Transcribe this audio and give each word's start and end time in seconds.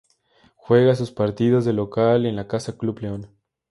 Juega 0.55 0.95
sus 0.95 1.11
partidos 1.11 1.63
de 1.63 1.73
local 1.73 2.25
en 2.25 2.35
la 2.35 2.47
Casa 2.47 2.75
Club 2.75 2.97
León. 3.01 3.29